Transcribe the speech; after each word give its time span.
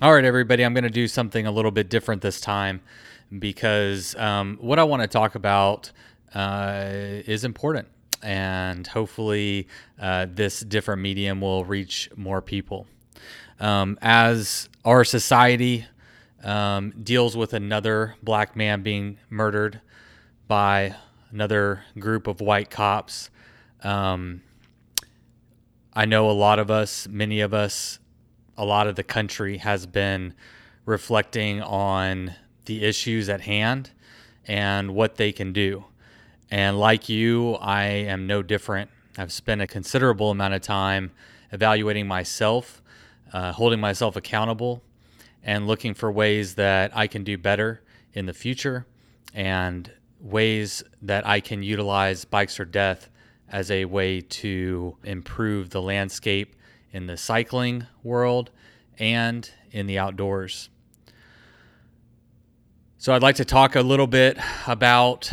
All 0.00 0.14
right, 0.14 0.24
everybody, 0.24 0.64
I'm 0.64 0.74
going 0.74 0.84
to 0.84 0.90
do 0.90 1.08
something 1.08 1.44
a 1.44 1.50
little 1.50 1.72
bit 1.72 1.90
different 1.90 2.22
this 2.22 2.40
time 2.40 2.82
because 3.36 4.14
um, 4.14 4.56
what 4.60 4.78
I 4.78 4.84
want 4.84 5.02
to 5.02 5.08
talk 5.08 5.34
about 5.34 5.90
uh, 6.36 6.84
is 7.26 7.42
important. 7.42 7.88
And 8.22 8.86
hopefully, 8.86 9.66
uh, 10.00 10.28
this 10.30 10.60
different 10.60 11.02
medium 11.02 11.40
will 11.40 11.64
reach 11.64 12.10
more 12.14 12.40
people. 12.40 12.86
Um, 13.58 13.98
as 14.00 14.68
our 14.84 15.02
society 15.02 15.84
um, 16.44 16.92
deals 17.02 17.36
with 17.36 17.52
another 17.52 18.14
black 18.22 18.54
man 18.54 18.84
being 18.84 19.18
murdered 19.30 19.80
by 20.46 20.94
another 21.32 21.82
group 21.98 22.28
of 22.28 22.40
white 22.40 22.70
cops, 22.70 23.30
um, 23.82 24.42
I 25.92 26.04
know 26.04 26.30
a 26.30 26.38
lot 26.38 26.60
of 26.60 26.70
us, 26.70 27.08
many 27.08 27.40
of 27.40 27.52
us, 27.52 27.98
a 28.58 28.64
lot 28.64 28.88
of 28.88 28.96
the 28.96 29.04
country 29.04 29.58
has 29.58 29.86
been 29.86 30.34
reflecting 30.84 31.62
on 31.62 32.34
the 32.64 32.84
issues 32.84 33.28
at 33.28 33.40
hand 33.42 33.90
and 34.46 34.94
what 34.94 35.14
they 35.14 35.30
can 35.30 35.52
do. 35.52 35.84
And 36.50 36.78
like 36.78 37.08
you, 37.08 37.54
I 37.54 37.84
am 37.84 38.26
no 38.26 38.42
different. 38.42 38.90
I've 39.16 39.32
spent 39.32 39.60
a 39.62 39.66
considerable 39.66 40.30
amount 40.30 40.54
of 40.54 40.60
time 40.60 41.12
evaluating 41.52 42.08
myself, 42.08 42.82
uh, 43.32 43.52
holding 43.52 43.80
myself 43.80 44.16
accountable, 44.16 44.82
and 45.44 45.66
looking 45.66 45.94
for 45.94 46.10
ways 46.10 46.56
that 46.56 46.94
I 46.96 47.06
can 47.06 47.22
do 47.22 47.38
better 47.38 47.80
in 48.12 48.26
the 48.26 48.34
future 48.34 48.86
and 49.34 49.90
ways 50.20 50.82
that 51.02 51.24
I 51.26 51.38
can 51.40 51.62
utilize 51.62 52.24
Bikes 52.24 52.58
or 52.58 52.64
Death 52.64 53.08
as 53.48 53.70
a 53.70 53.84
way 53.84 54.20
to 54.20 54.96
improve 55.04 55.70
the 55.70 55.80
landscape 55.80 56.56
in 56.92 57.06
the 57.06 57.16
cycling 57.16 57.86
world 58.02 58.50
and 58.98 59.50
in 59.70 59.86
the 59.86 59.98
outdoors. 59.98 60.70
So, 62.96 63.12
I'd 63.14 63.22
like 63.22 63.36
to 63.36 63.44
talk 63.44 63.76
a 63.76 63.80
little 63.80 64.08
bit 64.08 64.38
about 64.66 65.30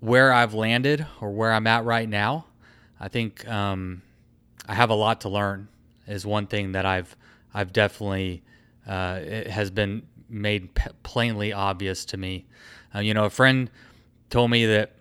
where 0.00 0.32
I've 0.32 0.54
landed 0.54 1.06
or 1.20 1.32
where 1.32 1.52
I'm 1.52 1.66
at 1.66 1.84
right 1.84 2.08
now. 2.08 2.46
I 3.00 3.08
think 3.08 3.46
um, 3.48 4.02
I 4.68 4.74
have 4.74 4.90
a 4.90 4.94
lot 4.94 5.22
to 5.22 5.28
learn. 5.28 5.68
Is 6.06 6.24
one 6.24 6.46
thing 6.46 6.72
that 6.72 6.86
I've 6.86 7.16
I've 7.52 7.72
definitely 7.72 8.42
uh, 8.86 9.18
it 9.20 9.48
has 9.48 9.70
been 9.70 10.06
made 10.28 10.74
p- 10.74 10.90
plainly 11.02 11.52
obvious 11.52 12.04
to 12.06 12.16
me. 12.16 12.46
Uh, 12.94 13.00
you 13.00 13.12
know, 13.12 13.24
a 13.24 13.30
friend 13.30 13.70
told 14.30 14.50
me 14.50 14.66
that 14.66 14.92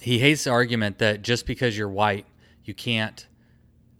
he 0.00 0.20
hates 0.20 0.44
the 0.44 0.50
argument 0.50 0.98
that 0.98 1.22
just 1.22 1.46
because 1.46 1.76
you're 1.76 1.88
white, 1.88 2.26
you 2.64 2.74
can't 2.74 3.26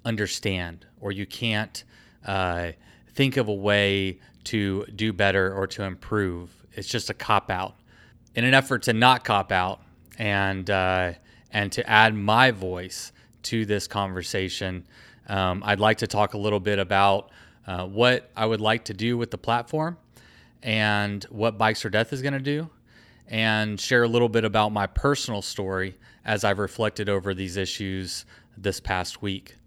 understand 0.05 0.87
or 1.01 1.13
you 1.13 1.27
can't 1.27 1.85
uh, 2.27 2.73
think 3.15 3.37
of 3.37 3.49
a 3.49 3.55
way 3.55 4.19
to 4.45 4.87
do 4.95 5.13
better 5.13 5.53
or 5.53 5.67
to 5.67 5.83
improve. 5.83 6.51
It's 6.73 6.89
just 6.89 7.11
a 7.11 7.15
cop 7.15 7.51
out. 7.51 7.77
In 8.35 8.45
an 8.45 8.55
effort 8.55 8.83
to 8.85 8.93
not 8.93 9.25
cop 9.25 9.53
out 9.53 9.83
and 10.19 10.69
uh, 10.71 11.13
and 11.51 11.73
to 11.73 11.89
add 11.89 12.15
my 12.15 12.51
voice 12.51 13.13
to 13.45 13.65
this 13.65 13.87
conversation, 13.87 14.87
um, 15.29 15.63
I'd 15.65 15.81
like 15.81 15.99
to 15.99 16.07
talk 16.07 16.35
a 16.35 16.39
little 16.39 16.61
bit 16.61 16.79
about 16.79 17.31
uh, 17.67 17.87
what 17.87 18.31
I 18.37 18.47
would 18.47 18.61
like 18.61 18.87
to 18.87 18.95
do 18.95 19.19
with 19.19 19.31
the 19.31 19.39
platform 19.39 19.99
and 20.62 21.23
what 21.25 21.59
Bikes 21.59 21.85
or 21.85 21.91
Death 21.91 22.12
is 22.12 22.23
going 22.23 22.33
to 22.33 22.41
do, 22.41 22.71
and 23.29 23.79
share 23.79 24.03
a 24.03 24.09
little 24.09 24.29
bit 24.29 24.45
about 24.45 24.73
my 24.73 24.87
personal 24.87 25.43
story 25.43 25.97
as 26.25 26.45
I've 26.45 26.59
reflected 26.59 27.09
over 27.09 27.35
these 27.35 27.57
issues 27.57 28.25
this 28.57 28.81
past 28.81 29.21
week. 29.21 29.58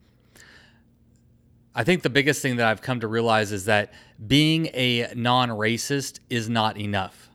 I 1.74 1.84
think 1.84 2.02
the 2.02 2.10
biggest 2.10 2.42
thing 2.42 2.58
that 2.58 2.68
I've 2.68 2.82
come 2.82 3.00
to 3.00 3.08
realize 3.08 3.52
is 3.52 3.66
that 3.66 3.94
being 4.26 4.68
a 4.74 5.12
non 5.16 5.50
racist 5.50 6.20
is 6.30 6.50
not 6.50 6.78
enough. 6.78 7.30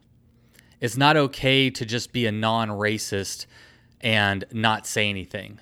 It's 0.81 0.97
not 0.97 1.17
okay 1.17 1.71
to 1.71 1.87
just 1.87 2.13
be 2.13 2.27
a 2.27 2.33
non 2.33 2.69
racist 2.69 3.47
and 4.01 4.45
not 4.53 4.87
say 4.87 5.09
anything. 5.09 5.61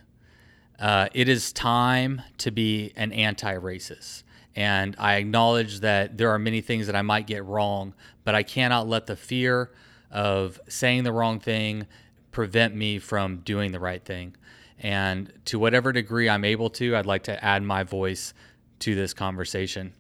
Uh, 0.78 1.08
it 1.14 1.28
is 1.28 1.52
time 1.52 2.22
to 2.38 2.50
be 2.50 2.92
an 2.96 3.12
anti 3.12 3.54
racist. 3.54 4.24
And 4.56 4.94
I 4.98 5.16
acknowledge 5.16 5.80
that 5.80 6.18
there 6.18 6.30
are 6.30 6.38
many 6.38 6.60
things 6.60 6.86
that 6.86 6.96
I 6.96 7.02
might 7.02 7.26
get 7.26 7.44
wrong, 7.44 7.94
but 8.24 8.34
I 8.34 8.42
cannot 8.42 8.88
let 8.88 9.06
the 9.06 9.16
fear 9.16 9.70
of 10.10 10.60
saying 10.68 11.04
the 11.04 11.12
wrong 11.12 11.40
thing 11.40 11.86
prevent 12.30 12.74
me 12.74 12.98
from 12.98 13.38
doing 13.38 13.72
the 13.72 13.80
right 13.80 14.04
thing. 14.04 14.36
And 14.78 15.32
to 15.46 15.58
whatever 15.58 15.92
degree 15.92 16.28
I'm 16.28 16.44
able 16.44 16.70
to, 16.70 16.96
I'd 16.96 17.06
like 17.06 17.24
to 17.24 17.44
add 17.44 17.62
my 17.62 17.84
voice 17.84 18.34
to 18.80 18.94
this 18.94 19.14
conversation. 19.14 19.92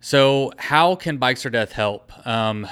So, 0.00 0.52
how 0.58 0.96
can 0.96 1.18
Bikes 1.18 1.46
or 1.46 1.50
Death 1.50 1.72
help? 1.72 2.10
Um, 2.26 2.66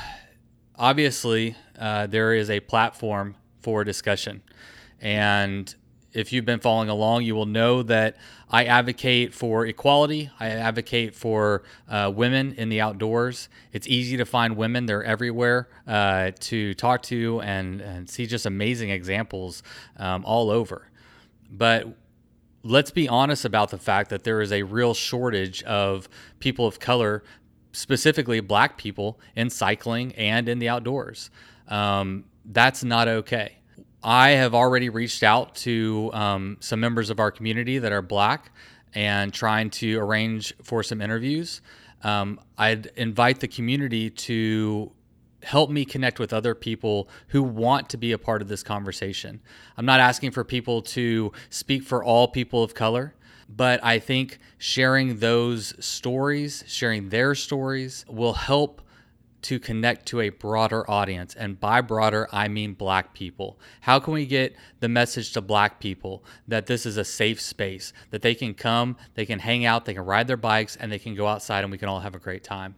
obviously, 0.77 1.55
uh, 1.79 2.07
there 2.09 2.35
is 2.35 2.51
a 2.51 2.61
platform 2.61 3.37
for 3.61 3.85
discussion. 3.85 4.43
And 5.01 5.73
if 6.13 6.33
you've 6.33 6.45
been 6.45 6.61
following 6.61 6.89
along, 6.89 7.23
you 7.23 7.35
will 7.35 7.47
know 7.47 7.83
that 7.85 8.17
I 8.49 8.65
advocate 8.65 9.33
for 9.33 9.65
equality. 9.65 10.31
I 10.41 10.49
advocate 10.49 11.15
for 11.15 11.63
uh, 11.89 12.11
women 12.15 12.55
in 12.55 12.69
the 12.69 12.81
outdoors. 12.81 13.49
It's 13.73 13.87
easy 13.87 14.17
to 14.17 14.25
find 14.25 14.57
women, 14.57 14.87
they're 14.87 15.05
everywhere 15.05 15.69
uh, 15.87 16.33
to 16.41 16.75
talk 16.75 17.03
to 17.05 17.41
and, 17.43 17.81
and 17.81 18.11
see 18.11 18.27
just 18.27 18.45
amazing 18.45 18.91
examples 18.91 19.63
um, 19.99 20.25
all 20.25 20.51
over. 20.51 20.89
But 21.49 21.97
let's 22.63 22.91
be 22.91 23.09
honest 23.09 23.45
about 23.45 23.71
the 23.71 23.79
fact 23.79 24.11
that 24.11 24.25
there 24.25 24.41
is 24.41 24.53
a 24.53 24.63
real 24.63 24.95
shortage 24.95 25.63
of 25.65 26.09
people 26.39 26.67
of 26.67 26.79
color, 26.79 27.23
specifically 27.73 28.41
black 28.41 28.77
people, 28.77 29.19
in 29.37 29.51
cycling 29.51 30.13
and 30.15 30.49
in 30.49 30.59
the 30.59 30.69
outdoors. 30.69 31.31
Um, 31.69 32.25
that's 32.45 32.85
not 32.85 33.09
okay. 33.09 33.57
I 34.03 34.31
have 34.31 34.55
already 34.55 34.89
reached 34.89 35.23
out 35.23 35.55
to 35.57 36.11
um, 36.15 36.57
some 36.61 36.81
members 36.81 37.11
of 37.11 37.21
our 37.21 37.31
community 37.31 37.79
that 37.79 37.93
are 37.93 38.03
black 38.03 38.51
and 38.95 39.33
trying 39.33 39.71
to 39.71 39.99
arrange 39.99 40.55
for 40.63 40.83
some 40.83 41.01
interviews. 41.01 41.61
Um, 42.03 42.41
I'd 42.57 42.87
invite 42.97 43.41
the 43.41 43.49
community 43.49 44.11
to 44.11 44.91
help 45.43 45.71
me 45.71 45.85
connect 45.85 46.19
with 46.19 46.33
other 46.33 46.55
people 46.55 47.09
who 47.29 47.43
want 47.43 47.89
to 47.91 47.97
be 47.97 48.13
a 48.13 48.19
part 48.19 48.43
of 48.43 48.49
this 48.49 48.63
conversation. 48.63 49.41
I'm 49.77 49.87
not 49.87 50.01
asking 50.01 50.33
for 50.33 50.45
people 50.45 50.83
to 50.83 51.33
speak 51.49 51.83
for 51.83 52.05
all 52.05 52.29
people 52.29 52.63
of 52.63 52.75
color, 52.75 53.15
but 53.49 53.83
I 53.83 53.99
think 53.99 54.39
sharing 54.59 55.19
those 55.19 55.75
stories, 55.85 56.65
sharing 56.67 57.09
their 57.09 57.35
stories, 57.35 58.05
will 58.09 58.35
help 58.35 58.83
to 59.43 59.59
connect 59.59 60.07
to 60.07 60.21
a 60.21 60.29
broader 60.29 60.89
audience. 60.91 61.35
And 61.35 61.59
by 61.59 61.81
broader, 61.81 62.29
I 62.31 62.49
mean 62.49 62.75
black 62.75 63.15
people. 63.15 63.59
How 63.81 63.99
can 63.99 64.13
we 64.13 64.27
get 64.27 64.55
the 64.81 64.89
message 64.89 65.33
to 65.33 65.41
black 65.41 65.81
people 65.81 66.23
that 66.47 66.67
this 66.67 66.85
is 66.85 66.97
a 66.97 67.05
safe 67.05 67.41
space, 67.41 67.93
that 68.11 68.23
they 68.23 68.35
can 68.35 68.55
come, 68.55 68.97
they 69.15 69.25
can 69.25 69.39
hang 69.39 69.65
out, 69.65 69.87
they 69.87 69.95
can 69.95 70.05
ride 70.05 70.29
their 70.29 70.37
bikes, 70.37 70.77
and 70.77 70.93
they 70.93 70.99
can 70.99 71.15
go 71.15 71.27
outside 71.27 71.65
and 71.65 71.71
we 71.71 71.79
can 71.79 71.89
all 71.89 72.01
have 72.01 72.15
a 72.15 72.19
great 72.19 72.45
time? 72.45 72.75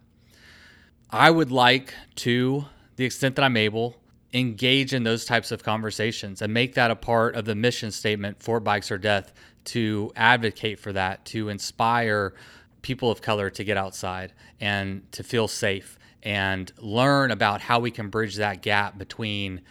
I 1.09 1.29
would 1.29 1.51
like 1.51 1.93
to, 2.15 2.65
the 2.95 3.05
extent 3.05 3.35
that 3.35 3.43
I'm 3.43 3.57
able, 3.57 3.95
engage 4.33 4.93
in 4.93 5.03
those 5.03 5.25
types 5.25 5.51
of 5.51 5.63
conversations 5.63 6.41
and 6.41 6.53
make 6.53 6.73
that 6.73 6.89
a 6.89 6.95
part 6.95 7.35
of 7.35 7.45
the 7.45 7.55
mission 7.55 7.91
statement 7.91 8.41
for 8.41 8.59
Bikes 8.59 8.91
or 8.91 8.97
Death 8.97 9.31
to 9.65 10.11
advocate 10.15 10.79
for 10.79 10.91
that, 10.93 11.23
to 11.25 11.49
inspire 11.49 12.33
people 12.81 13.11
of 13.11 13.21
color 13.21 13.49
to 13.49 13.63
get 13.63 13.77
outside 13.77 14.33
and 14.59 15.09
to 15.11 15.23
feel 15.23 15.47
safe 15.47 15.97
and 16.23 16.71
learn 16.79 17.31
about 17.31 17.61
how 17.61 17.79
we 17.79 17.91
can 17.91 18.09
bridge 18.09 18.35
that 18.35 18.61
gap 18.61 18.97
between 18.97 19.61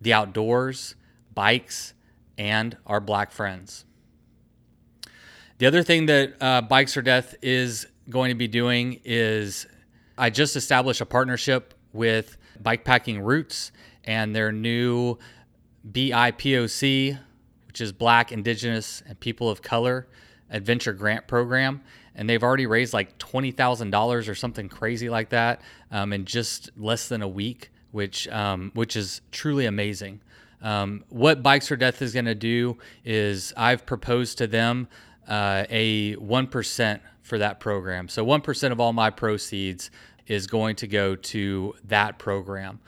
the 0.00 0.12
outdoors, 0.12 0.94
bikes, 1.34 1.94
and 2.36 2.76
our 2.86 3.00
black 3.00 3.32
friends. 3.32 3.84
The 5.58 5.66
other 5.66 5.82
thing 5.82 6.06
that 6.06 6.34
uh, 6.40 6.60
Bikes 6.62 6.96
or 6.96 7.02
Death 7.02 7.34
is 7.42 7.86
going 8.08 8.28
to 8.28 8.36
be 8.36 8.46
doing 8.46 9.00
is 9.04 9.66
I 10.18 10.30
just 10.30 10.56
established 10.56 11.00
a 11.00 11.06
partnership 11.06 11.74
with 11.92 12.36
Bikepacking 12.62 13.24
Roots 13.24 13.72
and 14.04 14.34
their 14.34 14.50
new 14.50 15.16
BIPOC, 15.90 17.18
which 17.66 17.80
is 17.80 17.92
Black, 17.92 18.32
Indigenous, 18.32 19.02
and 19.06 19.18
People 19.20 19.48
of 19.48 19.62
Color 19.62 20.08
Adventure 20.50 20.92
Grant 20.92 21.28
Program. 21.28 21.82
And 22.14 22.28
they've 22.28 22.42
already 22.42 22.66
raised 22.66 22.92
like 22.92 23.16
$20,000 23.18 24.28
or 24.28 24.34
something 24.34 24.68
crazy 24.68 25.08
like 25.08 25.28
that 25.28 25.62
um, 25.92 26.12
in 26.12 26.24
just 26.24 26.70
less 26.76 27.08
than 27.08 27.22
a 27.22 27.28
week, 27.28 27.70
which, 27.92 28.26
um, 28.28 28.72
which 28.74 28.96
is 28.96 29.20
truly 29.30 29.66
amazing. 29.66 30.20
Um, 30.60 31.04
what 31.10 31.44
Bikes 31.44 31.70
or 31.70 31.76
Death 31.76 32.02
is 32.02 32.12
going 32.12 32.24
to 32.24 32.34
do 32.34 32.78
is 33.04 33.52
I've 33.56 33.86
proposed 33.86 34.38
to 34.38 34.48
them 34.48 34.88
uh, 35.28 35.64
a 35.70 36.16
1% 36.16 37.00
for 37.28 37.38
that 37.38 37.60
program. 37.60 38.08
So 38.08 38.24
1% 38.24 38.72
of 38.72 38.80
all 38.80 38.92
my 38.92 39.10
proceeds 39.10 39.90
is 40.26 40.46
going 40.46 40.76
to 40.76 40.86
go 40.86 41.14
to 41.14 41.74
that 41.84 42.18
program. 42.18 42.80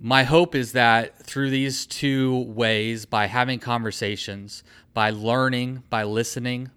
My 0.00 0.24
hope 0.24 0.54
is 0.54 0.72
that 0.72 1.18
through 1.18 1.50
these 1.50 1.86
two 1.86 2.40
ways, 2.40 3.04
by 3.06 3.26
having 3.26 3.58
conversations, 3.58 4.64
by 4.94 5.10
learning, 5.10 5.84
by 5.90 6.02
listening, 6.04 6.70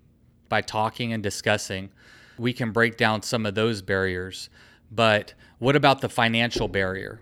by 0.50 0.62
talking 0.62 1.14
and 1.14 1.24
discussing, 1.24 1.90
we 2.38 2.54
can 2.54 2.72
break 2.72 2.98
down 2.98 3.24
some 3.24 3.46
of 3.46 3.56
those 3.56 3.82
barriers. 3.82 4.50
But 4.92 5.34
what 5.60 5.76
about 5.76 6.02
the 6.02 6.10
financial 6.10 6.68
barrier? 6.68 7.22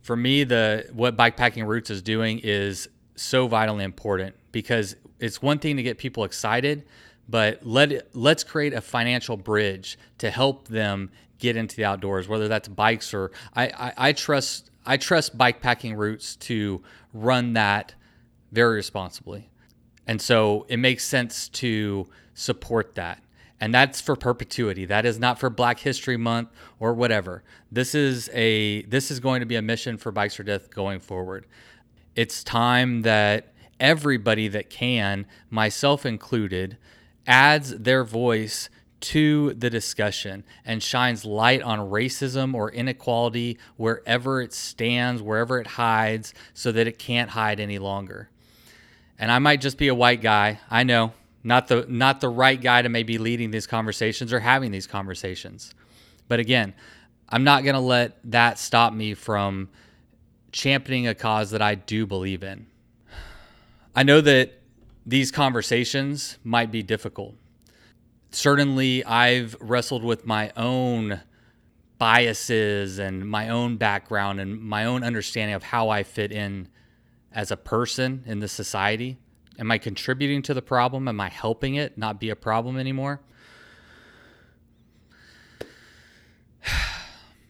For 0.00 0.16
me, 0.16 0.44
the 0.44 0.88
what 0.92 1.16
bikepacking 1.16 1.66
roots 1.66 1.90
is 1.90 2.00
doing 2.00 2.40
is 2.42 2.88
so 3.16 3.48
vitally 3.48 3.84
important 3.84 4.36
because 4.52 4.96
it's 5.18 5.42
one 5.42 5.58
thing 5.58 5.76
to 5.76 5.82
get 5.82 5.98
people 5.98 6.24
excited, 6.24 6.86
but 7.28 7.64
let 7.66 8.14
let's 8.14 8.44
create 8.44 8.72
a 8.72 8.80
financial 8.80 9.36
bridge 9.36 9.98
to 10.18 10.30
help 10.30 10.68
them 10.68 11.10
get 11.38 11.56
into 11.56 11.76
the 11.76 11.84
outdoors, 11.84 12.28
whether 12.28 12.48
that's 12.48 12.68
bikes 12.68 13.14
or 13.14 13.30
I, 13.54 13.66
I, 13.66 13.92
I 14.08 14.12
trust 14.12 14.70
I 14.86 14.96
trust 14.96 15.36
bikepacking 15.36 15.96
Roots 15.96 16.36
to 16.36 16.82
run 17.12 17.52
that 17.52 17.94
very 18.52 18.76
responsibly. 18.76 19.50
And 20.06 20.20
so 20.20 20.64
it 20.68 20.78
makes 20.78 21.04
sense 21.04 21.48
to 21.50 22.08
support 22.32 22.94
that. 22.94 23.22
And 23.60 23.74
that's 23.74 24.00
for 24.00 24.16
perpetuity. 24.16 24.84
That 24.86 25.04
is 25.04 25.18
not 25.18 25.38
for 25.38 25.50
Black 25.50 25.80
History 25.80 26.16
Month 26.16 26.50
or 26.78 26.94
whatever. 26.94 27.42
This 27.70 27.94
is 27.94 28.30
a 28.32 28.82
this 28.82 29.10
is 29.10 29.20
going 29.20 29.40
to 29.40 29.46
be 29.46 29.56
a 29.56 29.62
mission 29.62 29.98
for 29.98 30.12
Bikes 30.12 30.36
for 30.36 30.44
Death 30.44 30.70
going 30.70 31.00
forward. 31.00 31.46
It's 32.14 32.42
time 32.42 33.02
that 33.02 33.52
everybody 33.80 34.48
that 34.48 34.70
can, 34.70 35.26
myself 35.50 36.06
included, 36.06 36.78
adds 37.28 37.76
their 37.76 38.02
voice 38.02 38.70
to 39.00 39.54
the 39.54 39.70
discussion 39.70 40.42
and 40.64 40.82
shines 40.82 41.24
light 41.24 41.62
on 41.62 41.78
racism 41.78 42.54
or 42.54 42.72
inequality 42.72 43.58
wherever 43.76 44.42
it 44.42 44.52
stands, 44.52 45.22
wherever 45.22 45.60
it 45.60 45.66
hides, 45.66 46.34
so 46.54 46.72
that 46.72 46.88
it 46.88 46.98
can't 46.98 47.30
hide 47.30 47.60
any 47.60 47.78
longer. 47.78 48.28
And 49.18 49.30
I 49.30 49.38
might 49.38 49.60
just 49.60 49.78
be 49.78 49.88
a 49.88 49.94
white 49.94 50.20
guy. 50.20 50.58
I 50.70 50.82
know, 50.82 51.12
not 51.44 51.68
the 51.68 51.86
not 51.88 52.20
the 52.20 52.28
right 52.28 52.60
guy 52.60 52.82
to 52.82 52.88
maybe 52.88 53.18
leading 53.18 53.50
these 53.50 53.66
conversations 53.66 54.32
or 54.32 54.40
having 54.40 54.72
these 54.72 54.86
conversations. 54.86 55.74
But 56.26 56.40
again, 56.40 56.74
I'm 57.28 57.44
not 57.44 57.62
going 57.62 57.74
to 57.74 57.80
let 57.80 58.18
that 58.32 58.58
stop 58.58 58.92
me 58.92 59.14
from 59.14 59.68
championing 60.50 61.06
a 61.06 61.14
cause 61.14 61.50
that 61.50 61.62
I 61.62 61.74
do 61.74 62.06
believe 62.06 62.42
in. 62.42 62.66
I 63.94 64.02
know 64.02 64.20
that 64.20 64.57
these 65.08 65.30
conversations 65.30 66.36
might 66.44 66.70
be 66.70 66.82
difficult. 66.82 67.34
Certainly, 68.30 69.06
I've 69.06 69.56
wrestled 69.58 70.04
with 70.04 70.26
my 70.26 70.52
own 70.54 71.22
biases 71.96 72.98
and 72.98 73.26
my 73.26 73.48
own 73.48 73.78
background 73.78 74.38
and 74.38 74.60
my 74.60 74.84
own 74.84 75.02
understanding 75.02 75.54
of 75.54 75.62
how 75.62 75.88
I 75.88 76.02
fit 76.02 76.30
in 76.30 76.68
as 77.32 77.50
a 77.50 77.56
person 77.56 78.22
in 78.26 78.40
the 78.40 78.48
society. 78.48 79.16
Am 79.58 79.70
I 79.70 79.78
contributing 79.78 80.42
to 80.42 80.52
the 80.52 80.60
problem? 80.60 81.08
Am 81.08 81.18
I 81.22 81.30
helping 81.30 81.76
it 81.76 81.96
not 81.96 82.20
be 82.20 82.28
a 82.28 82.36
problem 82.36 82.76
anymore? 82.76 83.20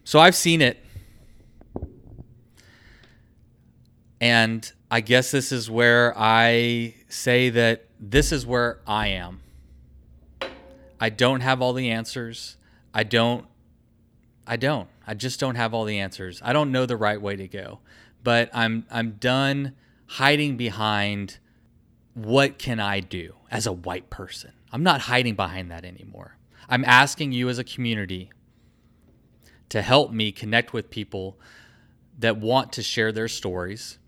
So 0.04 0.18
I've 0.18 0.34
seen 0.34 0.62
it. 0.62 0.82
And 4.22 4.72
I 4.90 5.02
guess 5.02 5.30
this 5.30 5.52
is 5.52 5.70
where 5.70 6.14
I 6.16 6.94
say 7.08 7.50
that 7.50 7.86
this 7.98 8.32
is 8.32 8.46
where 8.46 8.80
I 8.86 9.08
am. 9.08 9.40
I 11.00 11.10
don't 11.10 11.40
have 11.40 11.62
all 11.62 11.72
the 11.72 11.90
answers. 11.90 12.56
I 12.92 13.04
don't 13.04 13.46
I 14.46 14.56
don't. 14.56 14.88
I 15.06 15.12
just 15.12 15.38
don't 15.38 15.56
have 15.56 15.74
all 15.74 15.84
the 15.84 15.98
answers. 15.98 16.40
I 16.42 16.54
don't 16.54 16.72
know 16.72 16.86
the 16.86 16.96
right 16.96 17.20
way 17.20 17.36
to 17.36 17.46
go. 17.46 17.80
But 18.24 18.50
I'm 18.54 18.86
I'm 18.90 19.12
done 19.12 19.74
hiding 20.06 20.56
behind 20.56 21.38
what 22.14 22.58
can 22.58 22.80
I 22.80 23.00
do 23.00 23.34
as 23.50 23.66
a 23.66 23.72
white 23.72 24.10
person. 24.10 24.52
I'm 24.72 24.82
not 24.82 25.02
hiding 25.02 25.34
behind 25.34 25.70
that 25.70 25.84
anymore. 25.84 26.36
I'm 26.68 26.84
asking 26.84 27.32
you 27.32 27.48
as 27.48 27.58
a 27.58 27.64
community 27.64 28.30
to 29.68 29.82
help 29.82 30.12
me 30.12 30.32
connect 30.32 30.72
with 30.72 30.90
people 30.90 31.38
that 32.18 32.38
want 32.38 32.72
to 32.72 32.82
share 32.82 33.12
their 33.12 33.28
stories 33.28 33.98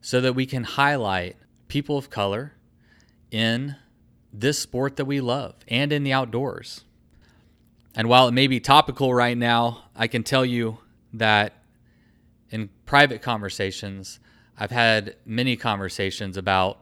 so 0.00 0.20
that 0.20 0.34
we 0.34 0.44
can 0.44 0.64
highlight 0.64 1.36
people 1.74 1.98
of 1.98 2.08
color 2.08 2.52
in 3.32 3.74
this 4.32 4.56
sport 4.60 4.94
that 4.94 5.06
we 5.06 5.20
love 5.20 5.56
and 5.66 5.92
in 5.92 6.04
the 6.04 6.12
outdoors. 6.12 6.84
And 7.96 8.08
while 8.08 8.28
it 8.28 8.30
may 8.30 8.46
be 8.46 8.60
topical 8.60 9.12
right 9.12 9.36
now, 9.36 9.86
I 9.96 10.06
can 10.06 10.22
tell 10.22 10.44
you 10.44 10.78
that 11.14 11.64
in 12.50 12.70
private 12.86 13.22
conversations, 13.22 14.20
I've 14.56 14.70
had 14.70 15.16
many 15.26 15.56
conversations 15.56 16.36
about 16.36 16.78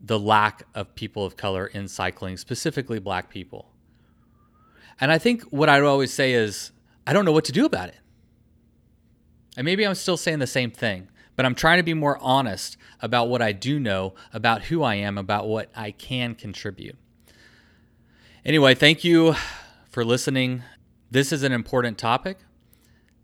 the 0.00 0.20
lack 0.20 0.62
of 0.76 0.94
people 0.94 1.26
of 1.26 1.36
color 1.36 1.66
in 1.66 1.88
cycling, 1.88 2.36
specifically 2.36 3.00
black 3.00 3.30
people. 3.30 3.72
And 5.00 5.10
I 5.10 5.18
think 5.18 5.42
what 5.50 5.68
I'd 5.68 5.82
always 5.82 6.12
say 6.12 6.34
is, 6.34 6.70
I 7.04 7.12
don't 7.12 7.24
know 7.24 7.32
what 7.32 7.46
to 7.46 7.52
do 7.52 7.64
about 7.64 7.88
it. 7.88 7.98
And 9.56 9.64
maybe 9.64 9.84
I'm 9.84 9.96
still 9.96 10.16
saying 10.16 10.38
the 10.38 10.46
same 10.46 10.70
thing 10.70 11.08
but 11.36 11.44
I'm 11.44 11.54
trying 11.54 11.78
to 11.78 11.82
be 11.82 11.94
more 11.94 12.18
honest 12.20 12.76
about 13.00 13.28
what 13.28 13.42
I 13.42 13.52
do 13.52 13.78
know, 13.80 14.14
about 14.32 14.64
who 14.64 14.82
I 14.82 14.96
am, 14.96 15.18
about 15.18 15.46
what 15.48 15.70
I 15.74 15.90
can 15.90 16.34
contribute. 16.34 16.96
Anyway, 18.44 18.74
thank 18.74 19.04
you 19.04 19.34
for 19.90 20.04
listening. 20.04 20.62
This 21.10 21.32
is 21.32 21.42
an 21.42 21.52
important 21.52 21.98
topic, 21.98 22.38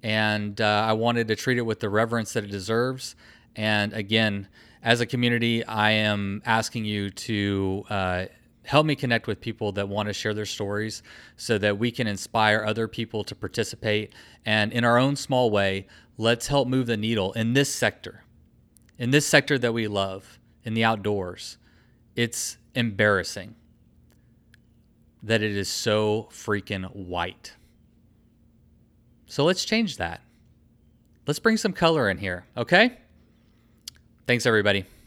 and 0.03 0.61
uh, 0.61 0.85
I 0.89 0.93
wanted 0.95 1.29
to 1.29 1.37
treat 1.37 1.59
it 1.59 1.63
with 1.63 1.81
the 1.81 1.91
reverence 1.91 2.33
that 2.33 2.45
it 2.45 2.51
deserves. 2.51 3.17
And 3.57 3.93
again, 3.93 4.49
as 4.83 5.01
a 5.01 5.07
community, 5.07 5.65
I 5.65 5.91
am 5.91 6.43
asking 6.47 6.87
you 6.87 7.11
to 7.11 7.85
uh, 7.91 8.25
help 8.71 8.87
me 8.87 8.95
connect 8.95 9.27
with 9.27 9.41
people 9.41 9.73
that 9.73 9.89
want 9.89 10.07
to 10.07 10.13
share 10.13 10.33
their 10.33 10.47
stories 10.47 11.03
so 11.37 11.59
that 11.59 11.77
we 11.77 11.91
can 11.91 12.07
inspire 12.07 12.65
other 12.65 12.87
people 12.87 13.25
to 13.25 13.35
participate. 13.35 14.15
And 14.47 14.73
in 14.73 14.85
our 14.85 14.97
own 14.97 15.17
small 15.17 15.51
way 15.51 15.89
let's 16.17 16.47
help 16.47 16.69
move 16.69 16.87
the 16.87 16.97
needle 16.97 17.33
in 17.33 17.55
this 17.55 17.75
sector 17.75 18.23
in 18.99 19.11
this 19.11 19.27
sector 19.27 19.59
that 19.59 19.73
we 19.73 19.89
love 19.89 20.39
in 20.63 20.75
the 20.75 20.85
outdoors. 20.85 21.57
It's 22.15 22.59
embarrassing 22.75 23.55
that 25.23 25.43
it 25.43 25.57
is 25.57 25.69
so 25.71 26.29
freaking 26.31 26.95
white. 26.95 27.55
So 29.27 29.45
let's 29.45 29.65
change 29.65 29.97
that. 29.97 30.21
Let's 31.27 31.39
bring 31.39 31.57
some 31.57 31.73
color 31.73 32.09
in 32.09 32.19
here 32.19 32.45
okay? 32.57 32.99
Thanks 34.27 34.47
everybody 34.47 34.85